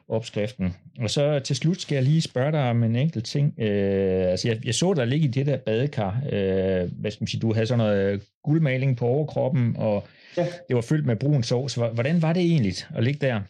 opskriften. 0.08 0.74
Og 1.00 1.10
så 1.10 1.38
til 1.38 1.56
slut 1.56 1.80
skal 1.80 1.94
jeg 1.94 2.04
lige 2.04 2.20
spørge 2.20 2.52
dig 2.52 2.70
om 2.70 2.82
en 2.82 2.96
enkelt 2.96 3.24
ting. 3.24 3.54
Øh, 3.58 4.30
altså 4.32 4.48
jeg, 4.48 4.56
jeg 4.66 4.74
så 4.74 4.94
dig 4.94 5.06
ligge 5.06 5.26
i 5.28 5.30
det 5.30 5.46
der 5.46 5.56
badekar. 5.66 6.12
Øh, 6.32 6.82
hvad 7.00 7.10
skal 7.10 7.22
man 7.22 7.28
sige, 7.28 7.40
du 7.40 7.52
havde 7.52 7.66
sådan 7.66 7.84
noget 7.84 8.22
guldmaling 8.42 8.96
på 8.96 9.04
overkroppen, 9.04 9.76
og 9.78 10.04
ja. 10.36 10.46
det 10.68 10.76
var 10.76 10.86
fyldt 10.90 11.06
med 11.06 11.16
brun 11.16 11.42
sovs. 11.42 11.74
Hvordan 11.74 12.22
var 12.22 12.32
det 12.32 12.42
egentlig 12.42 12.72
at 12.96 13.04
ligge 13.04 13.26
der? 13.26 13.40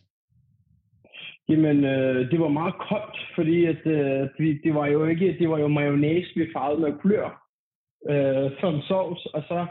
Jamen, 1.48 1.84
øh, 1.84 2.30
det 2.30 2.40
var 2.40 2.48
meget 2.48 2.74
koldt, 2.88 3.18
fordi 3.34 3.64
at, 3.64 3.86
øh, 3.86 4.28
det 4.64 4.74
var 4.74 4.86
jo 4.86 5.04
ikke, 5.06 5.36
det 5.38 5.48
var 5.48 5.58
jo 5.58 5.68
mayonnaise, 5.68 6.30
vi 6.36 6.46
farvede 6.54 6.80
med 6.80 6.92
klør 7.02 7.44
øh, 8.10 8.50
som 8.60 8.80
sovs, 8.88 9.26
og 9.26 9.42
så 9.48 9.66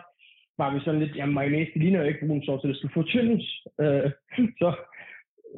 var 0.58 0.74
vi 0.74 0.80
sådan 0.80 1.00
lidt, 1.00 1.16
jamen 1.16 1.36
mayonnaise, 1.36 1.72
det 1.74 1.82
ligner 1.82 2.00
jo 2.00 2.08
ikke 2.08 2.26
brun 2.28 2.46
sovs, 2.46 2.62
så 2.62 2.68
det 2.68 2.78
skulle 2.78 2.94
fortyndes. 2.94 3.46
Øh, 3.82 4.12
så 4.62 4.70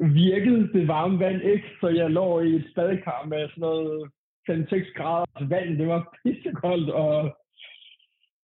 virkede 0.00 0.72
det 0.72 0.88
varme 0.88 1.18
vand 1.18 1.42
ikke, 1.42 1.68
så 1.80 1.88
jeg 1.88 2.10
lå 2.10 2.40
i 2.40 2.54
et 2.54 2.72
badekar 2.74 3.26
med 3.28 3.48
sådan 3.48 3.60
noget 3.60 4.10
5-6 4.50 4.92
grader 4.96 5.48
vand. 5.48 5.78
Det 5.78 5.88
var 5.88 6.00
pissekoldt, 6.22 6.90
og 6.90 7.36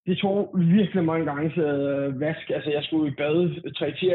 det 0.07 0.19
tog 0.19 0.55
virkelig 0.55 1.05
mange 1.05 1.27
gange 1.27 1.51
til 1.53 1.61
at 1.61 2.21
vaske. 2.21 2.55
Altså, 2.55 2.71
jeg 2.71 2.85
skulle 2.85 3.13
i 3.13 3.15
bad 3.15 3.37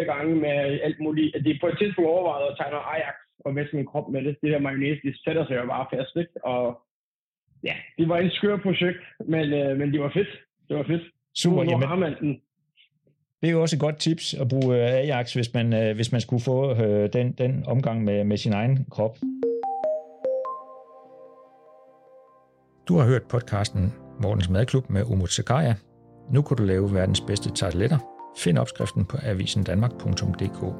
3-4 0.02 0.14
gange 0.14 0.36
med 0.36 0.80
alt 0.84 1.00
muligt. 1.00 1.36
Det 1.44 1.58
på 1.62 1.68
et 1.68 1.78
tidspunkt 1.78 2.10
overvejet 2.10 2.52
at 2.52 2.58
tage 2.58 2.72
noget 2.72 2.90
Ajax 2.94 3.16
og 3.46 3.56
vaske 3.56 3.76
min 3.76 3.86
krop 3.86 4.10
med 4.10 4.22
det. 4.24 4.38
Det 4.42 4.52
der 4.52 4.60
mayonnaise, 4.60 5.02
det 5.04 5.20
sætter 5.24 5.46
sig 5.46 5.56
jo 5.56 5.66
bare 5.66 5.88
fast, 5.94 6.16
ikke? 6.16 6.46
Og 6.46 6.82
ja, 7.64 7.76
det 7.98 8.10
var 8.10 8.18
en 8.18 8.32
skør 8.32 8.58
projekt, 8.58 9.04
men, 9.26 9.54
øh, 9.54 9.78
men 9.78 9.94
det 9.94 10.00
var 10.02 10.12
fedt. 10.14 10.32
Det 10.70 10.78
var 10.78 10.84
fedt. 10.84 11.04
Super, 11.36 11.64
nu, 11.64 11.72
nu 11.72 11.88
har 11.88 11.96
man 11.96 12.16
den 12.20 12.42
det 13.42 13.48
er 13.48 13.52
jo 13.52 13.62
også 13.62 13.76
et 13.76 13.80
godt 13.80 13.98
tips 13.98 14.34
at 14.34 14.48
bruge 14.48 14.76
øh, 14.76 14.94
Ajax, 14.94 15.34
hvis 15.34 15.54
man, 15.54 15.74
øh, 15.74 15.96
hvis 15.96 16.12
man 16.12 16.22
skulle 16.22 16.44
få 16.44 16.76
øh, 16.76 17.10
den, 17.14 17.32
den 17.32 17.64
omgang 17.68 18.04
med, 18.04 18.24
med 18.24 18.38
sin 18.38 18.54
egen 18.54 18.86
krop. 18.92 19.18
Du 22.88 22.98
har 22.98 23.06
hørt 23.06 23.24
podcasten 23.24 23.94
Mortens 24.24 24.50
Madklub 24.50 24.90
med 24.90 25.04
Umut 25.04 25.32
Sagaja. 25.32 25.76
Nu 26.32 26.42
kan 26.42 26.58
du 26.58 26.64
lave 26.64 26.94
verdens 26.94 27.22
bedste 27.22 27.52
tarteletter. 27.52 27.98
Find 28.38 28.58
opskriften 28.58 29.06
på 29.06 29.18
avisendanmark.dk. 29.24 30.76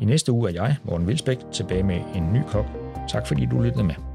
I 0.00 0.04
næste 0.04 0.32
uge 0.32 0.50
er 0.50 0.52
jeg, 0.52 0.76
Morten 0.84 1.06
Vilsbæk, 1.06 1.38
tilbage 1.52 1.82
med 1.82 2.00
en 2.14 2.32
ny 2.32 2.40
kop. 2.48 2.66
Tak 3.08 3.26
fordi 3.26 3.46
du 3.46 3.60
lyttede 3.60 3.84
med. 3.84 4.09